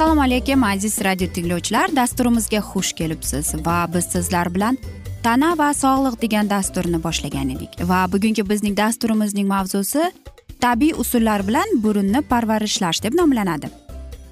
[0.00, 1.90] assalomu alaykum aziz radio tinglovchilar.
[1.96, 4.78] Dasturimizga xush kelibsiz va biz sizlar bilan
[5.22, 7.74] tana va sog'liq degan dasturni boshlagan edik.
[7.90, 10.06] Va bugungi bizning dasturimizning mavzusi
[10.60, 13.68] tabiiy usullar bilan burunni parvarishlash deb nomlanadi.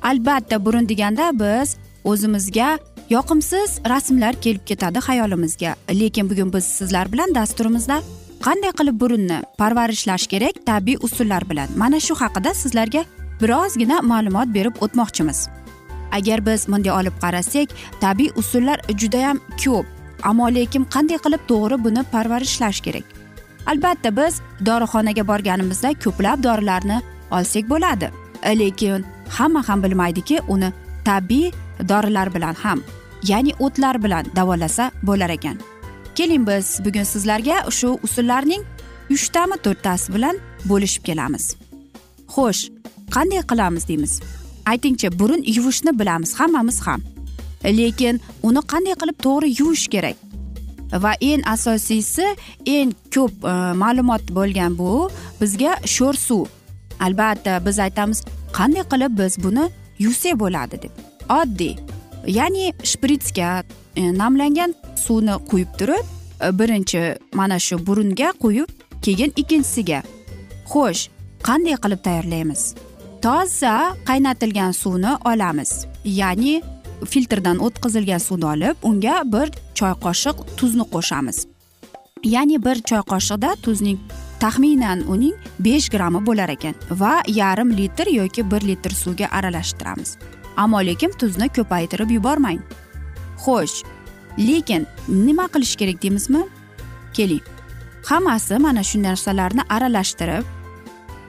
[0.03, 2.79] Albatta burun deganda biz o'zimizga
[3.11, 8.01] yoqimsiz rasmlar kelib ketadi xayolimizga lekin bugun biz sizlar bilan dasturimizda
[8.47, 11.69] qanday qilib burunni parvarishlash kerak tabiiy usullar bilan?
[11.77, 13.05] Mana shu haqida sizlarga
[13.41, 15.49] birozgina ma'lumot berib o'tmoqchimiz.
[16.13, 17.69] Agar biz bunday olib qarasak
[18.01, 19.87] tabiiy usullar judayam ko'p.
[20.23, 23.07] Ammo lekin qanday qilib to'g'ri buni parvarishlash kerak?
[23.67, 26.99] Albatta biz dorixonaga borganimizda ko'plab dorilarni
[27.31, 28.11] olsak bo'ladi.
[28.61, 30.73] Lekin hamma ham bilmaydiki uni
[31.05, 31.53] tabiiy
[31.89, 32.83] dorilar bilan ham
[33.23, 35.59] ya'ni o'tlar bilan davolasa bo'lar ekan.
[36.15, 38.63] Keling biz bugun sizlarga shu usullarning
[39.11, 40.37] uchtami to'rttasi bilan
[40.71, 41.45] bo'lishib kelamiz.
[42.35, 42.63] Xo'sh
[43.15, 44.13] qanday qilamiz deymiz?
[44.71, 47.01] Aytingchi burun yuvishni bilamiz hammamiz ham.
[47.65, 50.17] Lekin uni qanday qilib to'g'ri yuvish kerak?
[50.93, 52.27] Va eng asosiysi
[52.67, 56.47] eng ko'p e, ma'lumot bo'lgan bu bizga sho'r suv.
[57.01, 58.23] Albatta biz aytamiz
[58.59, 59.69] qanday qilib biz buni
[59.99, 60.93] yuvsak bo'ladi deb.
[61.41, 61.77] Oddiy.
[62.39, 63.51] Ya'ni shpritsga
[63.97, 64.75] e, namlangan
[65.05, 66.05] suvni quyib turib
[66.41, 67.03] e, birinchi
[67.35, 68.69] mana shu burunga quyib
[69.03, 70.03] keyin ikkinchisiga.
[70.73, 71.09] Xo'sh
[71.49, 72.63] qanday qilib tayyorlaymiz?
[73.23, 75.87] Toza qaynatilgan suvni olamiz.
[76.05, 76.63] Ya'ni
[77.07, 79.49] filtrdan o'tkazilgan suvni olib unga bir
[79.79, 81.47] choy qoshiq tuzni qo'shamiz.
[82.35, 83.99] Ya'ni bir choy qoshiqda tuzning
[84.43, 85.37] taxminan uning
[85.67, 90.11] besh grammi bo'lar ekan va yarim litr yoki bir litr suvga aralashtiramiz.
[90.57, 92.61] Ammo lekin tuzni ko'paytirib yubormang.
[93.45, 93.77] Xo'sh
[94.49, 96.43] lekin nima qilish kerak deymizmi?
[97.17, 97.47] Keling.
[98.09, 100.45] Hammasi mana shu narsalarni aralashtirib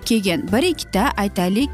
[0.09, 1.70] keyin bir ikkita aytaylik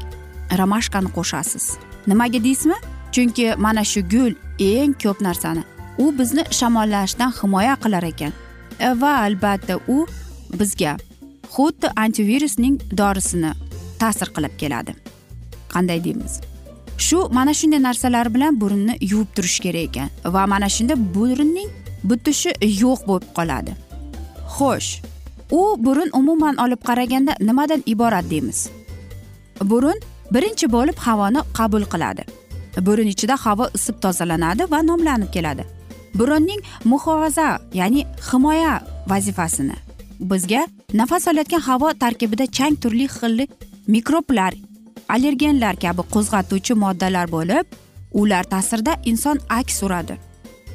[0.58, 1.64] ramashkani qo'shasiz.
[2.06, 2.78] Nimaga deysizmi?
[3.14, 5.62] Chunki mana shu gul eng ko'p narsani.
[5.98, 8.32] U bizni shamollashdan himoya qilar ekan.
[8.80, 10.06] E, va albatta u
[10.60, 10.96] bizga
[11.54, 13.52] xuddi antivirusning dorisini
[14.00, 14.92] ta'sir qilib keladi.
[15.72, 16.40] Qanday deymiz?
[16.98, 21.70] Shu mana shunday narsalar bilan burunni yuvib turish kerak ekan va mana shunda burunning
[22.04, 22.52] butishi
[22.82, 23.72] yo'q bo'lib qoladi.
[24.56, 24.90] Xo'sh
[25.50, 28.68] u burun umuman olib qaraganda nimadan iborat deymiz?
[29.64, 29.98] Burun
[30.30, 32.24] birinchi bo'lib havoni qabul qiladi.
[32.86, 35.64] Burun ichida havo isib tozalanadi va nomlanib keladi.
[36.14, 39.76] Burunning muhofaza ya'ni himoya vazifasini.
[40.20, 43.48] Bizga nafas olayotgan havo tarkibida chang turli xilli
[43.94, 44.52] mikroblar
[45.08, 47.66] allergenlar kabi qo'zg'atuvchi moddalar bo'lib
[48.20, 50.14] ular ta'sirida inson aks uradi.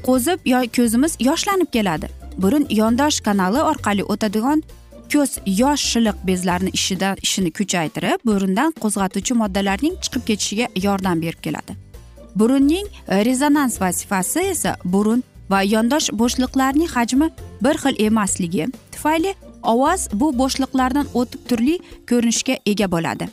[0.06, 2.08] Qo'zib yo ko'zimiz yoshlanib keladi.
[2.38, 4.62] Burun yondosh kanali orqali o'tadigan
[5.12, 11.72] ko'z yosh shiliq bezlarini ishidan ishini kuchaytirib burundan qo'zg'atuvchi moddalarning chiqib ketishiga yordam berib keladi.
[12.36, 17.28] Burunning e, rezonans vazifasi esa burun va yondosh bo'shliqlarning hajmi
[17.64, 21.78] bir xil emasligi tufayli ovoz bu bo'shliqlardan o'tib turli
[22.10, 23.26] ko'rinishga ega bo'ladi.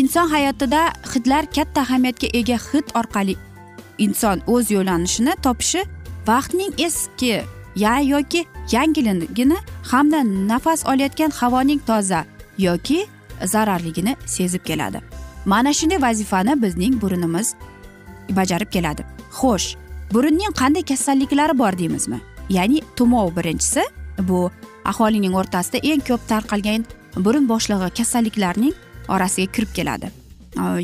[0.00, 3.34] Inson hayotida hidlar katta ahamiyatga ega hid orqali
[4.04, 5.80] inson o'z yo'nalishini topishi
[6.28, 7.34] vaqtning eski
[7.76, 12.24] ya yoki yangiligini hamda nafas olayotgan havoning toza
[12.58, 13.06] yoki
[13.44, 15.00] zararligini sezib keladi.
[15.44, 17.54] Mana shunday vazifani bizning burunimiz
[18.30, 19.02] bajarib keladi.
[19.38, 19.76] Xo'sh
[20.12, 22.20] burunning qanday kasalliklari bor deymizmi?
[22.48, 23.82] Ya'ni tumov birinchisi
[24.18, 24.50] bu
[24.84, 26.84] aholining o'rtasida eng ko'p tarqalgan
[27.16, 28.74] burun bo'shlig'i kasalliklarining
[29.08, 30.10] orasiga kirib keladi.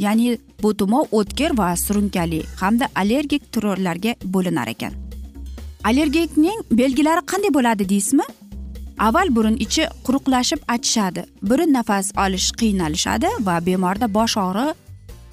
[0.04, 5.05] Ya'ni bu tumov o'tkir va surunkali hamda allergik turlarga bo'linar ekan.
[5.88, 8.26] Allergikning belgilari qanday bo'ladi deysizmi?
[9.06, 14.74] Avval burun ichi quruqlashib achishadi burun nafas olish qiynalishadi va bemorda bosh og'rig'i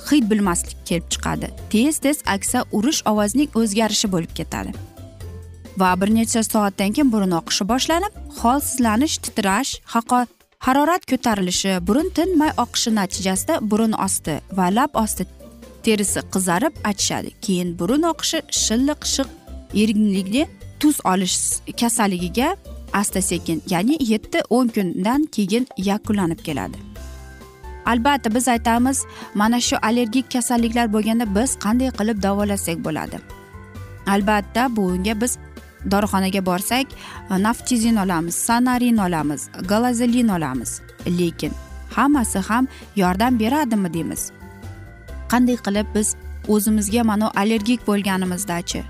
[0.07, 1.47] hid bilmaslik kelib chiqadi.
[1.71, 4.71] Tez tez aksa urish ovozning o'zgarishi bo'lib ketadi.
[5.81, 9.71] Va bir necha soatdan keyin burun oqishi boshlanib holsizlanish titrash
[10.65, 15.23] harorat ko'tarilishi burun tinmay oqishi natijasida burun osti va lab osti
[15.85, 17.29] terisi qizarib achishadi.
[17.45, 19.29] Keyin burun oqishi shilliq shiq
[19.73, 20.47] erginlikli
[20.79, 21.37] tuz olish
[21.79, 22.55] kasalligiga
[22.93, 26.77] asta sekin ya'ni yetti o'n kundan keyin yakunlanib keladi.
[27.85, 29.05] Albatta biz aytamiz
[29.35, 33.17] mana shu allergik kasalliklar bo'lganda biz qanday qilib davolasak bo'ladi.
[34.07, 35.37] Albatta bunga biz
[35.91, 36.87] dorixonaga borsak
[37.29, 40.81] naftizin olamiz sanarin olamiz galazelin olamiz.
[41.19, 41.51] Lekin
[41.95, 44.31] hammasi ham yordam beradimi deymiz?
[45.31, 46.15] Qanday qilib biz
[46.47, 48.83] o'zimizga mana allergik bo'lganimizdachi?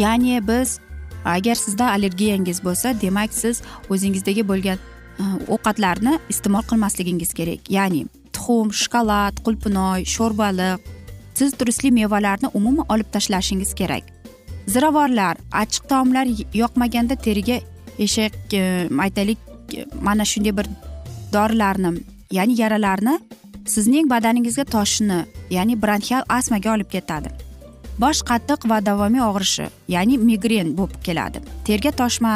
[0.00, 0.78] Ya'ni biz
[1.24, 5.24] agar sizda allergiyangiz bo'lsa demak siz o'zingizdagi bo'lgan e,
[5.54, 7.70] ovqatlarni iste'mol qilmasligingiz kerak.
[7.70, 10.80] Ya'ni tuxum shokolad qulpunoy sho'rbaliq
[11.34, 14.04] siz turistli mevalarni umuman olib tashlashingiz kerak.
[14.66, 16.26] Ziravorlar achchiq taomlar
[16.62, 17.60] yoqmaganda teriga
[17.98, 19.38] eshak e, aytaylik
[19.76, 20.66] e, mana shunday bir
[21.32, 22.00] dorilarni
[22.30, 23.18] ya'ni yaralarni
[23.74, 27.51] sizning badaningizga toshishni ya'ni bronxial astmaga olib ketadi.
[28.02, 31.42] Bosh qattiq va davomiy og'rishi ya'ni migren bo'lib keladi.
[31.66, 32.32] Terga toshma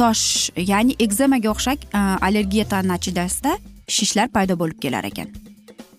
[0.00, 3.56] tosh ya'ni egzemaga o'xshak e, allergiya natijasida
[3.96, 5.28] shishlar paydo bo'lib kelar ekan.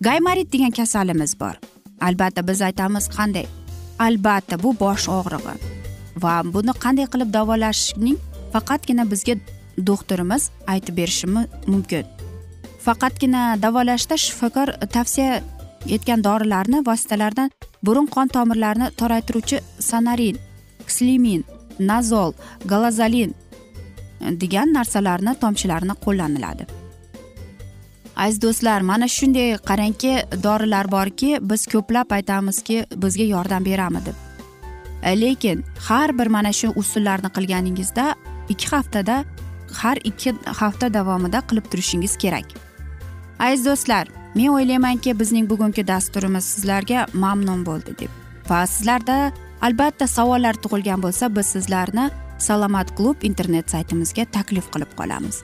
[0.06, 1.56] Gaymarit degan kasalimiz bor.
[2.00, 3.46] Albatta biz aytamiz qanday?
[3.98, 5.54] Albatta bu bosh og'rig'i.
[6.22, 8.18] Va buni qanday qilib davolashning
[8.52, 9.34] faqatgina bizga
[9.90, 12.04] doktorimiz aytib berishi mumkin.
[12.86, 15.42] Faqatgina davolashda shifokor tavsiya
[15.88, 17.50] etgan dorilarni vositalardan
[17.82, 20.38] burun qon tomirlarini toraytiruvchi sanarin
[20.86, 21.44] kslimin
[21.78, 22.32] nazol
[22.64, 23.34] galazolin
[24.42, 26.66] degan narsalarni tomchilarini qo'llaniladi.
[28.16, 30.12] Aziz do'stlar mana shunday qarangki
[30.42, 34.16] dorilar borki biz ko'plab aytamizki bizga yordam berami deb.
[35.22, 38.14] Lekin har bir mana shu usullarni qilganingizda
[38.48, 39.24] ikki haftada
[39.82, 42.44] har ikki hafta davomida qilib turishingiz kerak.
[43.38, 48.10] Aziz do'stlar men o'ylaymanki bizning bugungi dasturimiz sizlarga mamnun bo'ldi deb.
[48.50, 55.42] Va sizlarda albatta savollar tug'ilgan bo'lsa biz sizlarni salomat klub internet saytimizga taklif qilib qolamiz.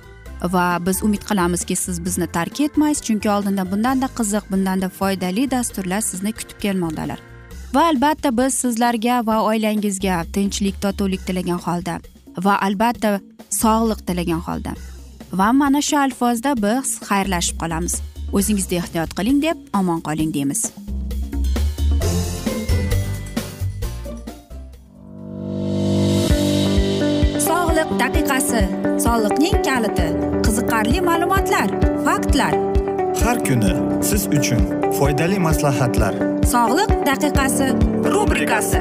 [0.54, 6.00] Va biz umid qilamizki siz bizni tark etmaysiz chunki oldinda bundanda qiziq bundanda foydali dasturlar
[6.10, 7.18] sizni kutib kelmoqdalar.
[7.74, 11.98] Va albatta biz sizlarga va oilangizga tinchlik totuvlik tilagan holda
[12.44, 13.18] va albatta
[13.62, 14.72] sog'liq tilagan holda
[15.32, 18.00] va mana shu alfozda biz xayrlashib qolamiz.
[18.32, 20.60] O'zingizni ehtiyot qiling deb omon qoling deymiz.
[27.48, 28.62] Sog'liq daqiqasi.
[29.04, 30.08] Soliqning kaliti.
[30.46, 31.68] Qiziqarli ma'lumotlar
[32.06, 32.54] faktlar.
[33.24, 33.72] Har kuni
[34.08, 34.62] siz uchun
[34.98, 36.14] foydali maslahatlar.
[36.54, 37.66] Sog'liq daqiqasi
[38.14, 38.80] rubrikasi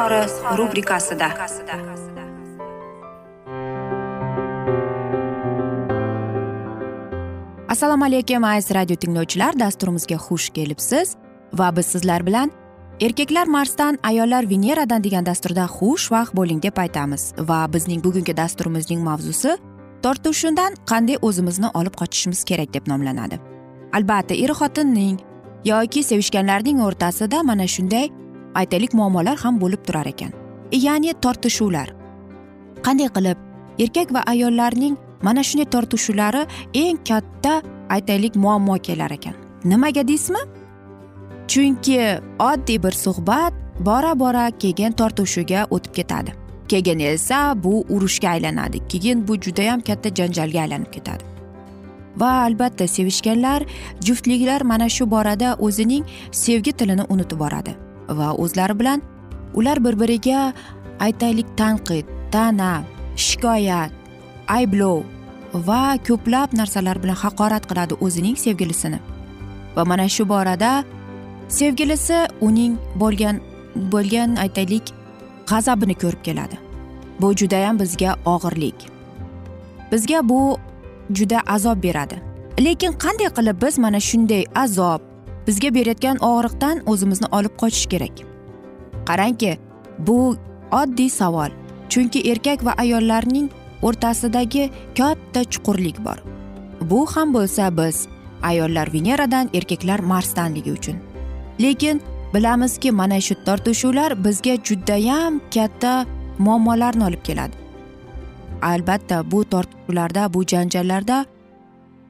[0.00, 1.28] izhori rubrikasida.
[7.68, 9.60] Assalomu alaykum aziz radio tinglovchilar.
[9.60, 11.16] Dasturimizga xush kelibsiz
[11.52, 12.50] va biz sizlar bilan
[13.00, 17.32] erkaklar marsdan ayollar veneradan degan dasturda xushvaqt bo'ling deb aytamiz.
[17.38, 19.56] Va bizning bugungi dasturimizning mavzusi
[20.02, 23.40] tortishuvdan qanday o'zimizni olib qochishimiz kerak deb nomlanadi.
[23.92, 25.20] Albatta er xotinning
[25.64, 28.08] yoki sevishganlarning o'rtasida mana shunday
[28.54, 30.32] aytaylik muammolar ham bo'lib turar ekan.
[30.72, 31.88] Ya'ni tortishuvlar.
[32.82, 33.38] Qanday qilib
[33.78, 39.34] erkak va ayollarning mana shunday tortishuvlari eng katta aytaylik muammo kelar ekan?
[39.64, 40.42] Nimaga deysizmi?
[41.48, 41.98] Chunki
[42.38, 46.32] oddiy bir suhbat bora bora keyin tortishuvga o'tib ketadi.
[46.68, 51.24] Keyin esa bu urushga aylanadi keyin bu judayam katta janjalga aylanib ketadi.
[52.16, 53.62] Va albatta sevishganlar
[54.06, 57.89] juftliklar mana shu borada o'zining sevgi tilini unutib boradi.
[58.18, 59.02] Va o'zlari bilan
[59.54, 60.52] ular bir biriga
[61.06, 62.72] aytaylik tanqid ta'na
[63.16, 63.90] shikoyat
[64.56, 65.02] ayblov
[65.54, 68.98] va ko'plab narsalar bilan haqorat qiladi o'zining sevgilisini.
[69.76, 70.84] Va mana shu borada
[71.48, 73.40] sevgilisi uning bo'lgan
[73.92, 74.94] bo'lgan aytaylik
[75.50, 76.56] g'azabini ko'rib keladi.
[77.20, 78.78] Bu judayam bizga og'irlik.
[79.92, 80.58] Bizga bu
[81.12, 82.22] juda azob beradi.
[82.66, 85.09] Lekin qanday qilib biz mana shunday azob
[85.50, 88.14] bizga berayotgan og'riqdan o'zimizni olib qochish kerak.
[89.08, 89.52] Qarangki
[90.06, 90.18] bu
[90.80, 91.50] oddiy savol
[91.92, 93.48] chunki erkak va ayollarning
[93.82, 96.18] o'rtasidagi katta chuqurlik bor.
[96.90, 98.06] Bu ham bo'lsa biz
[98.50, 100.96] ayollar veneradan erkaklar marsdanligi uchun.
[101.62, 102.02] Lekin
[102.34, 106.06] bilamizki mana shu tortishuvlar bizga judayam katta
[106.38, 107.56] muammolarni olib keladi.
[108.62, 111.24] Albatta bu tortishuvlarda bu janjallarda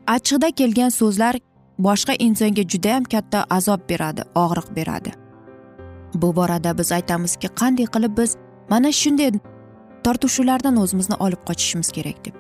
[0.06, 1.35] achchiqda kelgan so'zlar
[1.87, 5.11] boshqa insonga judayam katta azob beradi og'riq beradi.
[6.15, 8.37] Bu borada biz aytamizki qanday qilib biz
[8.71, 9.31] mana shunday
[10.05, 12.37] tortishuvlardan o'zimizni olib qochishimiz kerak deb.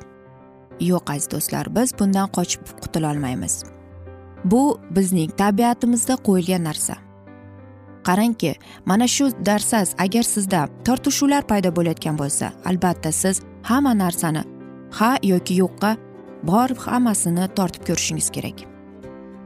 [0.90, 3.54] Yo'q aziz do'stlar biz bundan qochib qutulolmaymiz.
[4.44, 4.62] Bu
[4.96, 6.94] bizning tabiatimizda qo'yilgan narsa.
[8.06, 8.54] Qarangki
[8.86, 14.42] mana shu darsaz agar sizda tortishuvlar paydo bo'layotgan bo'lsa albatta siz hamma narsani
[14.98, 15.90] ha yoki yo'qqa
[16.50, 18.69] bor hammasini tortib ko'rishingiz kerak.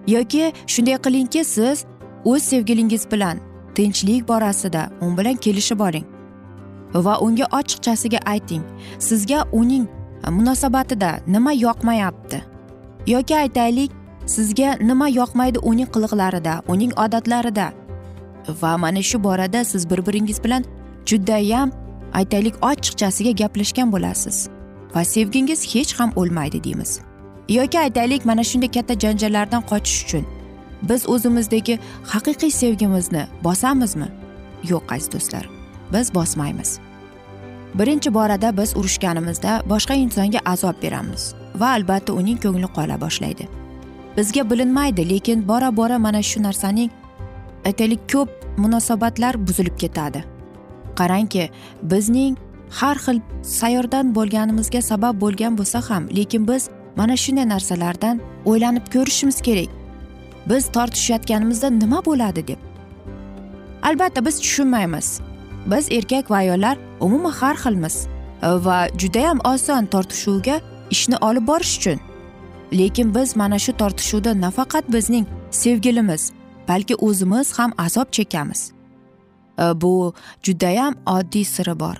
[0.06, 1.84] Yoki shunday qilingki siz
[2.24, 3.38] o'z sevgilingiz bilan
[3.74, 6.06] tinchlik borasida u bilan kelishib oling
[6.94, 8.62] va unga ochiqchasiga ayting
[8.98, 9.86] sizga uning
[10.30, 12.42] munosabatida nima yoqmayapti?
[13.06, 13.90] Yoki aytaylik
[14.26, 17.72] sizga nima yoqmaydi uning qiliqlarida uning odatlarida?
[18.60, 20.64] Va mana shu borada siz bir biringiz bilan
[21.06, 21.72] judayam
[22.12, 24.48] aytaylik ochiqchasiga gaplashgan bo'lasiz
[24.94, 27.00] va sevgingiz hech ham o'lmaydi deymiz.
[27.48, 30.24] Yoki aytaylik mana shunday katta janjallardan qochish uchun
[30.88, 31.78] biz o'zimizdagi
[32.12, 34.08] haqiqiy sevgimizni bosamizmi?
[34.70, 35.48] Yo'q aziz do'stlar
[35.92, 36.78] biz bosmaymiz.
[37.74, 43.48] Birinchi borada biz urushganimizda boshqa insonga azob beramiz va albatta uning ko'ngli qola boshlaydi.
[44.16, 46.90] Bizga bilinmaydi lekin bora bora mana shu narsaning
[47.64, 50.24] aytaylik ko'p munosabatlar buzilib ketadi.
[50.98, 51.50] Qarangki
[51.82, 52.36] bizning
[52.70, 59.40] har xil sayyordan bo'lganimizga sabab bo'lgan bo'lsa ham lekin biz mana shunday narsalardan o'ylanib ko'rishimiz
[59.40, 59.70] kerak.
[60.46, 62.58] Biz tortishayotganimizda nima bo'ladi deb.
[63.82, 65.20] Albatta biz tushunmaymiz.
[65.66, 68.06] Biz erkak va ayollar umuman har xilmiz
[68.42, 70.60] va judayam oson tortishuvga
[70.90, 72.00] ishni olib borish uchun.
[72.72, 76.32] Lekin biz mana shu tortishuvda nafaqat bizning sevgilimiz
[76.68, 78.72] balki o'zimiz ham azob chekamiz.
[79.58, 81.96] E, bu judayam oddiy siri bor.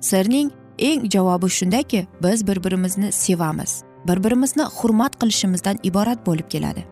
[0.00, 3.87] Sirning eng javobi shundaki biz bir birimizni sevamiz.
[4.06, 6.84] Bir birimizni hurmat qilishimizdan iborat bo'lib keladi.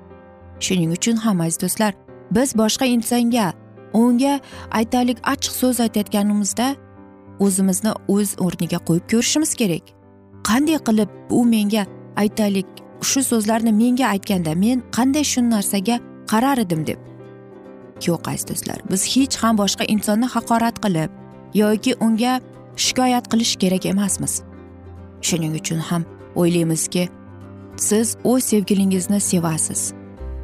[0.61, 1.93] Shuning uchun ham aziz do'stlar
[2.31, 3.53] biz boshqa insonga
[3.93, 6.67] unga aytaylik achchiq so'z aytayotganimizda
[7.45, 9.85] o'zimizni o'z o'rniga qo'yib ko'rishimiz kerak.
[10.49, 11.85] Qanday qilib u menga
[12.23, 12.67] aytaylik
[13.11, 15.97] shu so'zlarni menga aytganda men qanday shu narsaga
[16.31, 16.99] qarar edim deb?
[18.07, 21.11] Yo'q aziz do'stlar biz hech ham boshqa insonni haqorat qilib
[21.63, 22.41] yoki unga
[22.85, 24.43] shikoyat qilish kerak emasmiz.
[25.27, 26.03] Shuning uchun ham
[26.37, 27.09] o'ylaymizki
[27.77, 29.93] siz o'z sevgilingizni sevasiz.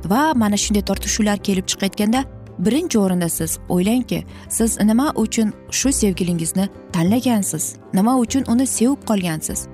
[0.04, 2.25] Va mana shunday tortishuvlar kelib chiqayotganda
[2.58, 7.76] birinchi o'rinda siz o'ylangki siz nima uchun shu sevgilingizni tanlagansiz?
[7.94, 9.66] Nima uchun uni sevib qolgansiz?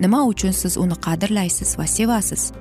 [0.00, 2.52] Nima uchun siz uni qadrlaysiz va sevasiz?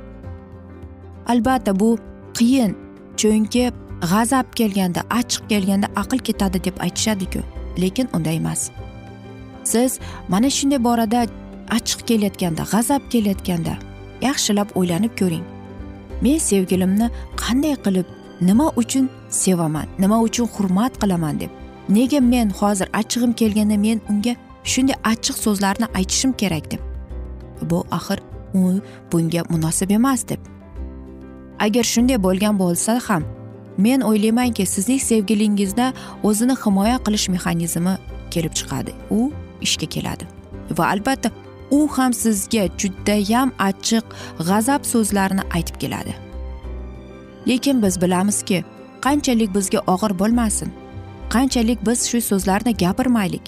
[1.27, 1.97] Albatta bu
[2.33, 2.77] qiyin
[3.17, 7.39] chunki g'azab kelganda achchiq kelganda aql ketadi deb aytishadiku
[7.81, 8.71] lekin unday emas.
[9.63, 11.25] Siz mana shunday borada
[11.77, 13.73] achchiq kelayotganda g'azab kelayotganda
[14.21, 15.45] yaxshilab o'ylanib ko'ring.
[16.21, 17.07] Men sevgilimni
[17.43, 18.07] qanday qilib
[18.41, 21.51] nima uchun sevaman nima uchun hurmat qilaman deb.
[21.89, 24.33] Nega men hozir achchig'im kelganda men unga
[24.71, 26.81] shunday achchiq so'zlarni aytishim kerak deb.
[27.69, 28.19] Bu axir
[28.53, 30.39] u bunga munosib emas deb.
[31.59, 33.23] Agar shunday bo'lgan bo'lsa ham
[33.77, 37.93] men o'ylaymanki sizning sevgilingizda o'zini himoya qilish mexanizmi
[38.33, 38.91] kelib chiqadi.
[39.17, 40.25] U ishga keladi
[40.77, 41.29] va albatta
[41.71, 44.05] u ham sizga judayam achchiq
[44.47, 46.13] g'azab so'zlarni aytib keladi.
[47.47, 48.63] Lekin biz bilamizki
[49.01, 50.69] qanchalik bizga og'ir bo'lmasin.
[51.33, 53.45] Qanchalik biz shu so'zlarni gapirmaylik.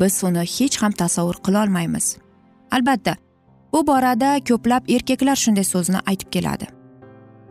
[0.00, 2.16] Biz uni hech ham tasavvur qilolmaymiz
[2.74, 3.16] albatta
[3.72, 6.66] bu borada ko'plab erkaklar shunday so'zni aytib keladi.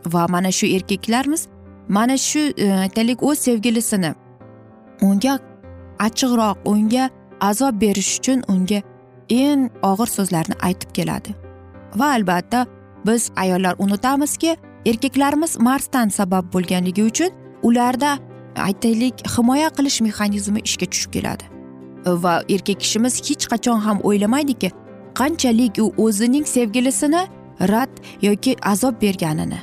[0.06, 1.42] Va mana shu erkaklarimiz
[1.88, 4.14] mana shu e, aytaylik o'z sevgilisini
[5.02, 5.38] unga
[6.06, 8.80] achchiqroq unga azob berish uchun unga
[9.30, 11.34] eng og'ir so'zlarni aytib keladi.
[11.96, 12.66] Va albatta
[13.06, 17.30] biz ayollar unutamizki erkaklarimiz marsdan sabab bo'lganligi uchun
[17.62, 18.18] ularda
[18.56, 21.44] aytaylik himoya qilish mexanizmi ishga tushib keladi.
[22.06, 24.70] Va erkak kishimiz hech qachon ham o'ylamaydiki
[25.14, 27.22] qanchalik u o'zining sevgilisini
[27.72, 29.60] rad yoki azob berganini.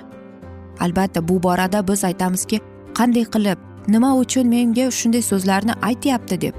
[0.79, 2.59] Albatta bu borada biz aytamizki
[2.97, 6.55] qanday qilib nima uchun menga shunday so'zlarni aytyapti deb.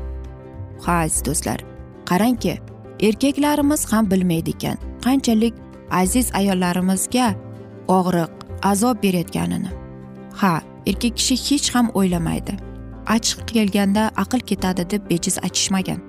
[0.85, 1.59] Ha aziz do'stlar
[2.11, 2.59] qarangki
[3.03, 5.55] erkaklarimiz ham bilmaydi ekan qanchalik
[5.91, 7.35] aziz ayollarimizga
[7.89, 8.33] og'riq
[8.63, 9.71] azob berayotganini.
[10.41, 12.55] Ha erkak kishi hech ham o'ylamaydi.
[13.07, 16.01] Achchiq kelganda aql ketadi deb bejiz aytishmagan.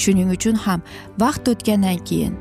[0.00, 0.80] Shuning uchun ham
[1.22, 2.34] vaqt o'tgandan keyin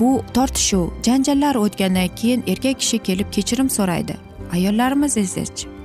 [0.00, 4.14] bu tortishuv janjallar o'tgandan keyin erkak kishi kelib kechirim so'raydi.
[4.52, 5.76] Ayollarimiz esachi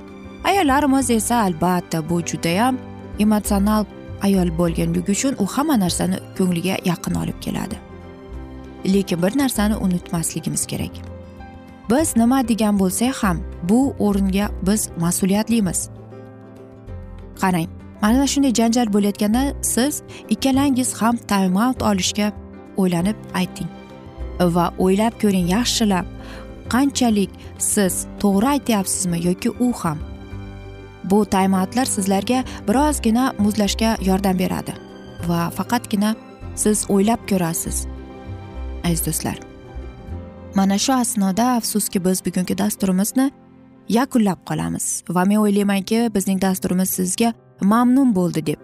[0.44, 2.78] ayollarimiz esa albatta bu judayam
[3.18, 3.84] emotsional
[4.26, 7.76] ayol bo'lganligi uchun u hamma narsani ko'ngliga yaqin olib keladi.
[8.94, 10.94] Lekin bir narsani unutmasligimiz kerak.
[11.90, 15.88] Biz nima degan bo'lsak ham bu o'ringa biz mas'uliyatlimiz.
[17.40, 17.68] Qarang
[18.02, 22.32] mana shunday janjal bo'layotganda siz ikkalangiz ham time out olishga
[22.76, 23.68] o'ylanib ayting.
[24.40, 26.06] Va o'ylab ko'ring yaxshilab
[26.72, 29.98] qanchalik siz to'g'ri aytyapsizmi yoki u ham?
[31.04, 34.74] Bu time outlar sizlarga birozgina muzlashga yordam beradi
[35.28, 36.14] va faqatgina
[36.54, 37.86] siz o'ylab ko'rasiz
[38.84, 39.38] aziz do'stlar.
[40.54, 43.30] Mana shu asnoda afsuski biz bugungi dasturimizni
[43.88, 48.60] yakunlab qolamiz va men o'ylaymanki bizning dasturimiz sizga mamnun bo'ldi deb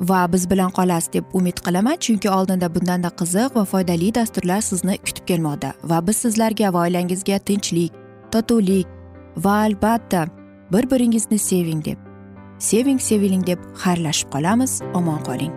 [0.00, 1.96] va biz bilan qolasiz deb umid qilaman.
[2.04, 7.38] Chunki oldinda bundanda qiziq va foydali dasturlar sizni kutib kelmoqda va biz sizlarga va oilangizga
[7.38, 7.92] tinchlik
[8.32, 8.86] totuvlik
[9.36, 10.26] va albatta
[10.74, 11.98] bir biringizni seving deb.
[12.58, 14.82] Seving seviling deb xayrlashib qolamiz.
[14.94, 15.52] Omon qoling.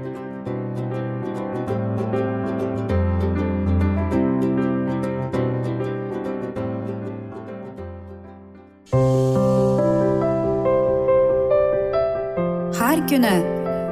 [12.79, 13.35] Har kuni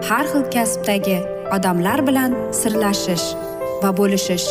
[0.10, 1.20] har xil kasbdagi
[1.56, 3.28] odamlar bilan sirlashish
[3.84, 4.50] va bo'lishish.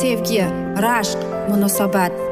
[0.00, 0.44] Sevgi
[0.84, 2.31] rashq munosabat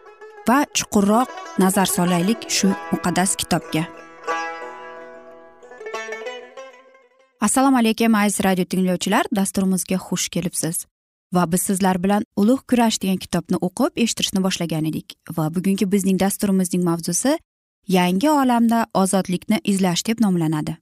[0.47, 3.83] va chuqurroq nazar solaylik shu muqaddas kitobga.
[7.41, 9.25] Assalomu alaykum aziz radio tinglovchilar.
[9.35, 10.85] Dasturimizga xush kelibsiz.
[11.33, 15.15] Va biz sizlar bilan ulug' kurash degan kitobni o'qib eshittirishni boshlagan edik.
[15.37, 17.37] Va bugungi bizning dasturimizning mavzusi
[17.87, 20.77] yangi olamda ozodlikni izlash deb nomlanadi.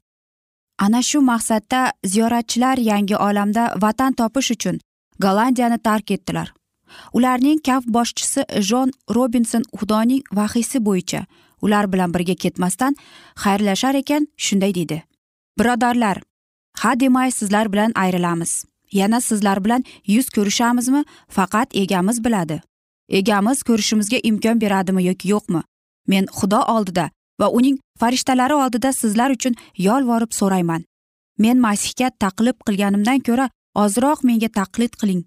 [0.79, 4.79] Ana shu maqsadda ziyoratchilar yangi olamda vatan topish uchun
[5.19, 6.53] gollandiyani tark etdilar.
[7.13, 11.25] Ularning kaf boshchisi jon robinson xudoning vahiysi bo'yicha
[11.61, 12.95] ular bilan birga ketmasdan
[13.43, 15.03] xayrlashar ekan shunday deydi.
[15.59, 16.17] Birodarlar
[16.81, 18.65] ha demay sizlar bilan ayrilamiz.
[18.91, 22.61] Yana sizlar bilan yuz ko'rishamizmi faqat egamiz biladi.
[23.09, 25.61] Egamiz ko'rishimizga imkon beradimi yoki yo'qmi?
[26.07, 27.09] Men xudo oldida
[27.41, 30.85] va uning farishtalari oldida sizlar uchun yolvorib so'rayman.
[31.37, 35.23] Men masihga taqlid qilganimdan ko'ra ozroq menga taqlid qiling.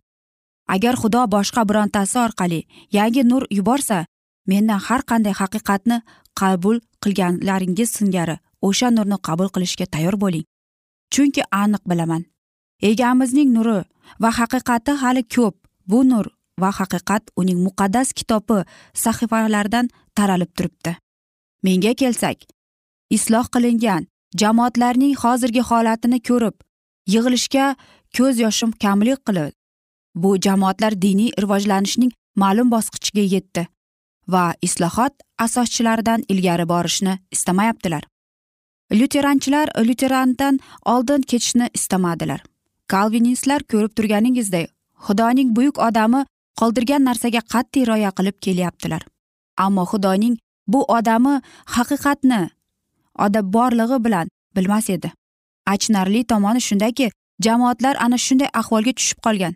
[0.68, 2.60] Agar xudo boshqa birontasi orqali
[2.96, 3.98] yangi nur yuborsa
[4.46, 5.96] mendan har qanday haqiqatni
[6.40, 8.36] qabul qilganlaringiz singari
[8.68, 10.46] o'sha nurni qabul qilishga tayyor bo'ling.
[11.12, 12.22] Chunki aniq bilaman
[12.90, 13.80] egamizning nuri
[14.22, 15.54] va haqiqati hali ko'p.
[15.90, 16.26] Bu nur
[16.62, 18.58] va haqiqat uning muqaddas kitobi
[19.02, 20.92] sahifalaridan taralib turibdi.
[21.64, 22.38] Menga kelsak
[23.16, 24.02] isloh qilingan
[24.40, 26.56] jamoatlarning hozirgi holatini ko'rib
[27.14, 27.66] yig'ilishga
[28.16, 29.52] ko'z yoshim kamlik qilib
[30.14, 33.66] bu jamoatlar diniy rivojlanishning ma'lum bosqichiga yetdi
[34.28, 38.02] va islohot asoschilaridan ilgari borishni istamayaptilar.
[38.92, 42.42] Lyuteranchilar lyuterandan oldin ketishni istamadilar.
[42.86, 44.70] Kalvinistlar ko'rib turganingizdek
[45.06, 46.24] xudoning buyuk odami
[46.60, 49.02] qoldirgan narsaga qat'iy rioya qilib kelyaptilar.
[49.56, 51.40] Ammo xudoning bu odami
[51.76, 52.42] haqiqatni
[53.18, 55.12] odam borlig'i bilan bilmas edi.
[55.66, 57.10] Achinarli tomoni shundaki
[57.46, 59.54] jamoatlar ana shunday ahvolga tushib qolgan.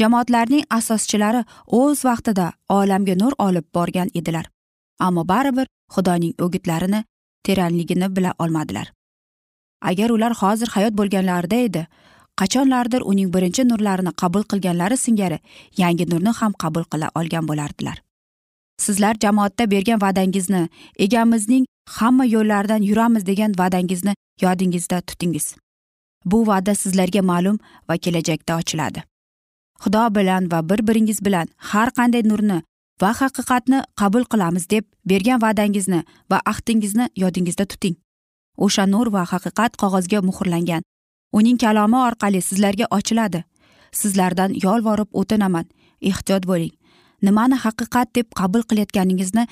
[0.00, 1.44] Jamoatlarning asoschilari
[1.80, 4.46] o'z vaqtida olamga nur olib borgan edilar.
[5.06, 7.04] Ammo baribir xudoning o'gitlarini
[7.44, 8.92] teranligini bila olmadilar.
[9.82, 11.86] Agar ular hozir hayot bo'lganlarida edi
[12.40, 15.38] qachonlardir uning birinchi nurlarini qabul qilganlari singari
[15.82, 18.02] yangi nurni ham qabul qila olgan bo'lardilar.
[18.84, 20.62] Sizlar jamoatda bergan va'dangizni
[21.06, 21.64] egamizning
[21.98, 25.54] hamma yo'llaridan yuramiz degan va'dangizni yodingizda tutingiz.
[26.24, 29.02] Bu va'da sizlarga ma'lum va kelajakda ochiladi.
[29.82, 32.58] Xudo bilan va bir biringiz bilan har qanday nurni
[33.02, 37.96] va haqiqatni qabul qilamiz deb bergan va'dangizni va ahdingizni yodingizda tuting.
[38.64, 40.82] O'sha nur va haqiqat qog'ozga muhrlangan.
[41.38, 43.44] Uning kalomi orqali sizlarga ochiladi.
[44.00, 45.66] Sizlardan yolvorib o'tinaman.
[46.10, 46.74] Ehtiyot bo'ling.
[47.26, 49.44] Nimani haqiqat deb qabul qilayotganingizni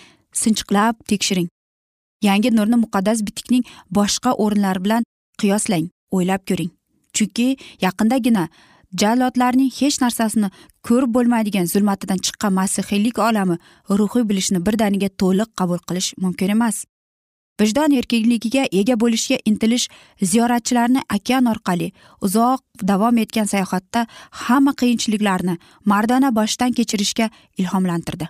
[0.43, 1.49] sinchiqlab tekshiring.
[2.29, 3.65] Yangi nurni muqaddas bitikning
[3.97, 5.03] boshqa o'rinlari bilan
[5.41, 5.87] qiyoslang
[6.17, 6.71] o'ylab ko'ring.
[7.17, 7.49] Chunki
[7.85, 8.49] yaqindagina
[8.97, 10.51] jallodlarning hech narsasini
[10.89, 13.59] ko'rib bo'lmaydigan zulmatidan chiqqan masihiylik olami
[13.91, 16.85] ruhiy bilishni birdaniga to'liq qabul qilish mumkin emas.
[17.61, 19.89] Vijdon erkinligiga ega bo'lishga intilish
[20.23, 21.89] ziyoratchilarni okean orqali
[22.27, 24.07] uzoq davom etgan sayohatda
[24.45, 28.29] hamma qiyinchiliklarni mardona boshdan kechirishga ilhomlantirdi.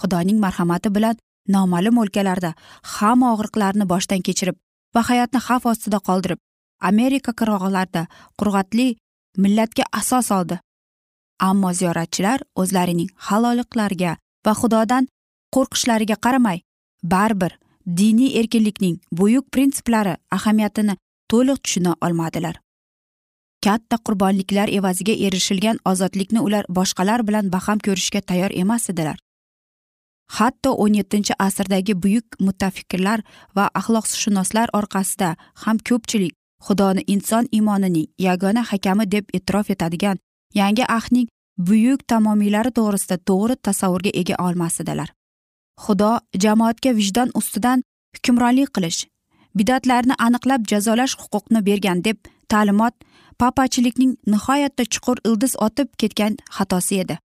[0.00, 2.54] Xudoning marhamati bilan noma'lum o'lkalarda
[2.94, 4.56] hamma og'riqlarni boshdan kechirib
[4.94, 6.40] va hayotni xavf ostida qoldirib
[6.90, 8.06] amerika qirg'oqlarida
[8.40, 8.86] qurg'atli
[9.38, 10.58] millatga asos oldi.
[11.40, 14.16] Ammo ziyoratchilar o'zlarining haloliqlariga
[14.46, 15.08] va xudodan
[15.54, 16.58] qo'rqishlariga qaramay
[17.02, 20.94] baribir diniy erkinlikning buyuk prinsiplari ahamiyatini
[21.30, 22.60] to'liq tushuna olmadilar.
[23.64, 29.18] Katta qurbonliklar evaziga erishilgan ozodlikni ular boshqalar bilan baham ko'rishga tayyor emas edilar.
[30.36, 33.20] Hatto o'n yettinchi asrdagi buyuk mutafikirlar
[33.56, 36.34] va axloqshunoslar orqasida ham ko'pchilik
[36.66, 40.18] xudoni inson iymonining yagona hakami deb e'tirof etadigan
[40.60, 41.28] yangi ahdning
[41.68, 45.08] buyuk tamomiylari to'g'risida to'g'ri tasavvurga ega olmas edilar
[45.84, 46.12] xudo
[46.44, 47.78] jamoatga vijdon ustidan
[48.16, 49.00] hukmronlik qilish
[49.58, 52.18] bidatlarni aniqlab jazolash huquqini bergan deb
[52.52, 52.94] ta'limot
[53.40, 57.18] papachilikning nihoyatda chuqur ildiz otib ketgan xatosi edi.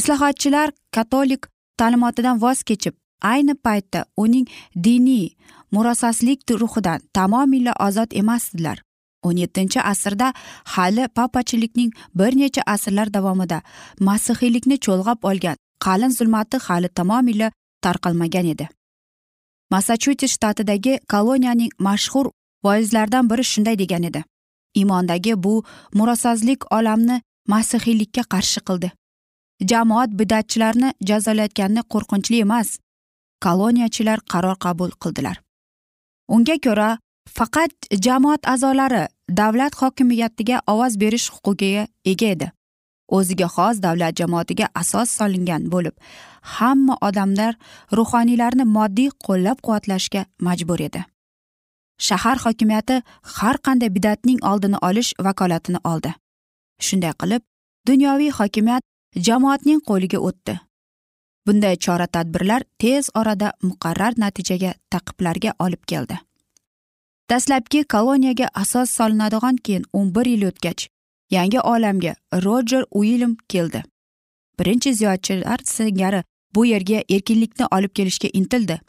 [0.00, 1.42] Islohotchilar katolik
[1.80, 2.94] ta'limotidan voz kechib
[3.32, 4.46] ayni paytda uning
[4.84, 5.28] diniy
[5.72, 8.82] murosaslik ruhidan tamomila ozod emasdilar.
[9.22, 10.32] O'n yettinchi asrda
[10.64, 13.62] hali papachilikning bir necha asrlar davomida
[14.00, 17.48] masihiylikni cho'lg'ab olgan qalin zulmati hali tamomila
[17.82, 18.68] tarqalmagan edi.
[19.70, 22.26] Massachusets shtatidagi koloniyaning mashhur
[22.64, 24.24] voizlaridan biri shunday degan edi.
[24.74, 28.92] Iymondagi bu murosazlik olamni masihiylikka qarshi qildi.
[29.70, 32.68] Jamoat bidatchilarni jazolayotgani qo'rqinchli emas
[33.44, 35.36] koloniyachilar qaror qabul qildilar.
[36.28, 36.90] Unga ko'ra
[37.38, 37.72] faqat
[38.06, 39.04] jamoat a'zolari
[39.40, 42.48] davlat hokimiyatiga ovoz berish huquqiga ega edi.
[43.16, 45.94] O'ziga xos davlat jamoatiga asos solingan bo'lib
[46.56, 47.52] hamma odamlar
[47.98, 51.04] ruhoniylarni moddiy qo'llab quvvatlashga majbur edi.
[52.06, 53.02] Shahar hokimiyati
[53.36, 56.14] har qanday bidatning oldini olish vakolatini oldi.
[56.86, 57.42] Shunday qilib
[57.88, 58.82] dunyoviy hokimiyat
[59.28, 60.54] jamoatning qo'liga o'tdi.
[61.48, 66.18] Bunday chora tadbirlar tez orada muqarrar natijaga taqiblarga olib keldi.
[67.30, 70.86] Dastlabki koloniyaga asos solinadigan keyin o'n bir yil o'tgach
[71.30, 73.82] yangi olamga rojer uilyam keldi.
[74.58, 76.22] Birinchi ziyoratchilar singari
[76.54, 78.80] bu yerga erkinlikni olib kelishga intildi.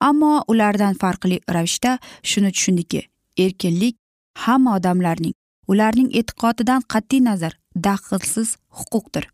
[0.00, 3.02] Ammo ulardan farqli ravishda shuni tushundiki
[3.38, 3.96] erkinlik
[4.34, 5.34] hamma odamlarning
[5.68, 9.28] ularning e'tiqodidan qat'iy nazar daxlsiz huquqdir.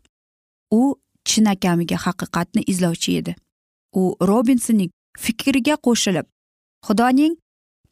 [0.71, 3.37] U chinakamiga haqiqatni izlovchi edi.
[4.01, 6.27] U robinsonning fikriga qo'shilib
[6.87, 7.35] xudoning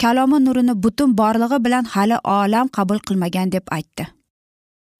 [0.02, 4.04] kalomi nurini butun borlig'i bilan hali olam qabul qilmagan deb aytdi.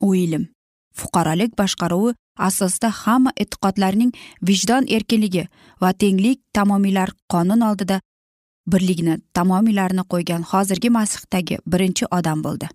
[0.06, 0.44] U ilm
[1.00, 2.14] fuqarolik boshqaruvi
[2.48, 4.12] asosida hamma e'tiqodlarning
[4.48, 5.44] vijdon erkinligi
[5.82, 8.00] va tenglik tamomiylar qonun oldida
[8.72, 12.68] birligini tamomilarini qo'ygan hozirgi masihdagi birinchi odam bo'ldi.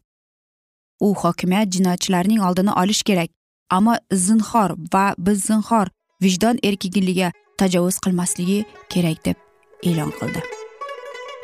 [1.05, 3.29] U hokimiyat jinoyatchilarning oldini olish kerak.
[3.69, 5.87] Ammo zinhor va biz zinhor
[6.21, 9.37] vijdon erkinligiga tajovuz qilmasligi kerak deb
[9.83, 10.41] e'lon qildi.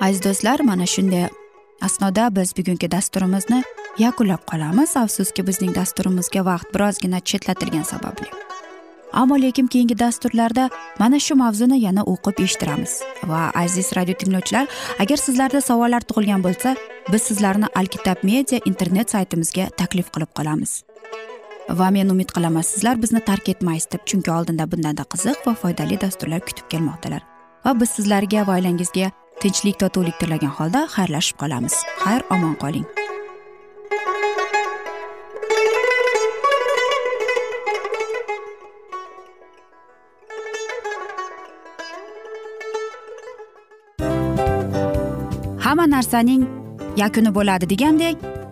[0.02, 1.30] Aziz do'stlar mana shunday
[1.82, 3.64] asnoda biz bugungi dasturimizni
[3.98, 4.98] yakunlab qolamiz.
[4.98, 8.30] Afsuski bizning dasturimizga vaqt birozgina chetlatilgani sababli.
[9.14, 13.02] Ammo lekin keyingi dasturlarda mana shu mavzuni yana o'qib eshittiramiz.
[13.24, 14.68] Va aziz radio tinglovchilar
[15.00, 16.76] agar sizlarda savollar tug'ilgan bo'lsa
[17.12, 20.84] biz sizlarni alkitab media internet saytimizga taklif qilib qolamiz.
[21.78, 24.06] Va men umid qilaman sizlar bizni tark etmaysiz deb.
[24.06, 27.22] Chunki oldinda bundanda qiziq va foydali dasturlar kutib kelmoqdalar.
[27.66, 31.76] Va biz sizlarga va oilangizga tinchlik totuvlik tilagan holda xayrlashib qolamiz.
[32.04, 32.88] Xayr omon qoling.
[45.64, 46.44] Hamma narsaning
[46.98, 48.39] yakuni bo'ladi degandek